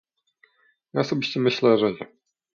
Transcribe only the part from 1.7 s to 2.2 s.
że nie